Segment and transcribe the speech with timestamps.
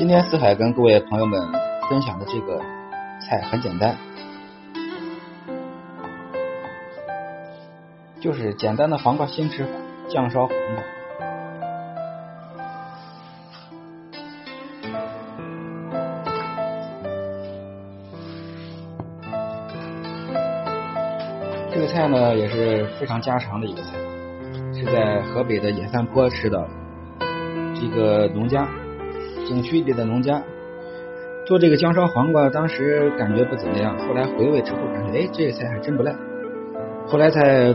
[0.00, 1.38] 今天四海跟各位朋友们
[1.90, 2.58] 分享的这个
[3.20, 3.94] 菜很简单，
[8.18, 9.70] 就是简单的黄瓜新吃法，
[10.08, 10.82] 酱烧黄瓜。
[21.70, 23.98] 这个菜呢也是非常家常的一个菜，
[24.72, 26.66] 是在河北的野山坡吃的
[27.74, 28.66] 这个农家。
[29.50, 30.40] 景区里的农家
[31.44, 36.14] 做这个姜烧黄瓜，当时感觉不怎么样，后来回味之后感觉，哎，这个菜还真不赖。
[37.08, 37.74] 后来才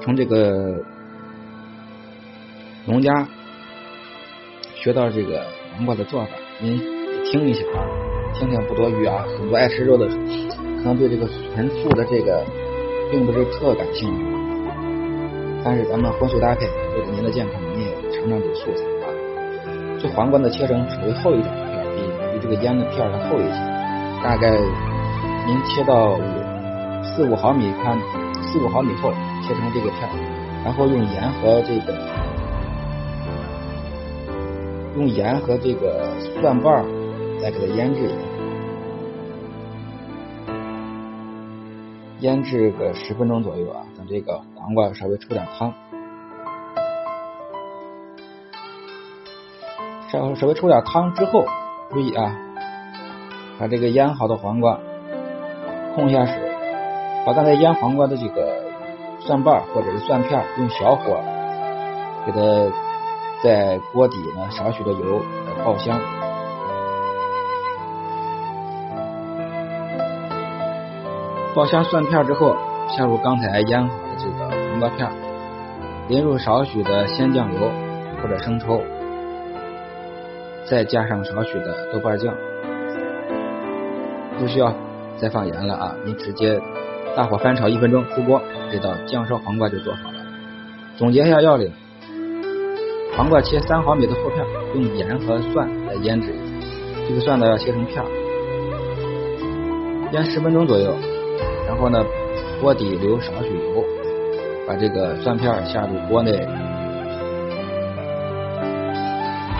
[0.00, 0.82] 从这个
[2.86, 3.24] 农家
[4.74, 5.44] 学到这个
[5.76, 6.76] 黄瓜的做法，您
[7.24, 7.86] 听一下啊，
[8.34, 9.24] 听听不多余啊。
[9.38, 11.24] 很多爱吃肉的可能对这个
[11.54, 12.44] 纯素的这个
[13.12, 14.24] 并不是特感兴趣，
[15.64, 18.99] 但是咱们荤素搭配，为了您的健康，您也尝尝这个素菜。
[20.02, 22.00] 这黄瓜呢，切成稍微厚一点的片，比
[22.32, 23.70] 比这个腌的片儿还厚一些。
[24.24, 24.50] 大概
[25.46, 26.18] 您切到
[27.02, 27.98] 四五毫米宽，
[28.42, 29.12] 四五毫米厚，
[29.42, 30.08] 切成这个片，
[30.64, 31.94] 然后用盐和这个
[34.96, 36.82] 用盐和这个蒜瓣
[37.42, 38.14] 来给它腌制一下，
[42.20, 45.74] 腌制个十分钟左右啊，等这个黄瓜稍微出点汤。
[50.10, 51.44] 稍稍微出点汤之后，
[51.90, 52.34] 注意啊，
[53.60, 54.76] 把这个腌好的黄瓜
[55.94, 56.34] 控一下水，
[57.24, 58.48] 把刚才腌黄瓜的这个
[59.20, 61.20] 蒜瓣或者是蒜片用小火
[62.26, 62.40] 给它
[63.40, 65.22] 在锅底呢少许的油
[65.64, 66.00] 爆香，
[71.54, 72.56] 爆香蒜片之后，
[72.88, 75.08] 下入刚才腌好的这个黄瓜片，
[76.08, 77.60] 淋入少许的鲜酱油
[78.20, 78.82] 或者生抽。
[80.70, 82.32] 再加上少许的豆瓣酱，
[84.38, 84.72] 不需要
[85.16, 85.96] 再放盐了啊！
[86.06, 86.60] 你直接
[87.16, 90.18] 大火翻炒一分钟，出锅，这道酱烧黄瓜就做好了。
[90.96, 91.72] 总结一下要领：
[93.16, 96.32] 黄瓜切三毫米的厚片，用盐和蒜来腌制。
[97.08, 98.00] 这个蒜呢要切成片，
[100.12, 100.94] 腌十分钟左右。
[101.66, 102.00] 然后呢，
[102.60, 103.84] 锅底留少许油，
[104.68, 106.46] 把这个蒜片下入锅内，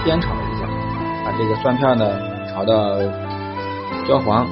[0.05, 0.40] 煸炒。
[1.41, 2.21] 这个蒜片呢
[2.51, 3.01] 炒到
[4.07, 4.47] 焦黄，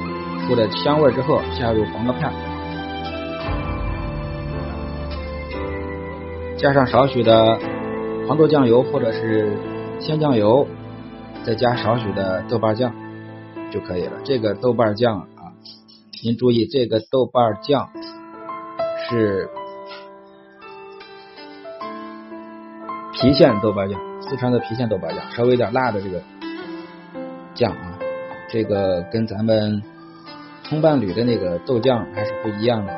[0.47, 2.33] 出了香味之后，下入黄瓜片，
[6.57, 7.59] 加上少许的
[8.27, 9.55] 黄豆酱油或者是
[9.99, 10.67] 鲜酱油，
[11.43, 12.91] 再加少许的豆瓣酱
[13.69, 14.13] 就可以了。
[14.23, 15.53] 这个豆瓣酱啊，
[16.23, 17.87] 您注意，这个豆瓣酱
[19.07, 19.47] 是
[23.13, 26.19] 郫县豆瓣酱，四川的郫县豆瓣酱，稍微有点辣的这个。
[27.59, 27.99] 酱啊，
[28.47, 29.83] 这个跟咱们
[30.63, 32.93] 葱伴侣的那个豆酱还是不一样的。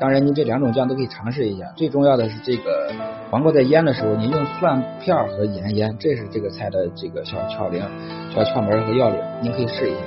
[0.00, 1.64] 当然，您这两种酱都可以尝试一下。
[1.74, 2.92] 最重要的是，这个
[3.28, 7.82] 黄瓜在腌的时候，您用蒜片和盐腌，这是这个菜的这个小窍灵、
[8.32, 9.18] 小窍门和要领。
[9.42, 10.00] 您可以试一下。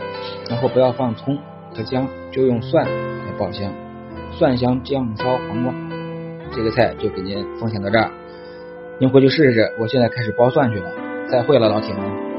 [0.50, 1.38] 然后不要放葱
[1.76, 3.70] 和姜，就用蒜来爆香，
[4.32, 5.74] 蒜香酱烧黄瓜，
[6.56, 8.10] 这个菜就给您奉献到这儿。
[8.98, 9.74] 您回去试试。
[9.78, 10.90] 我现在开始剥蒜去了。
[11.30, 12.31] 再会了，老铁们。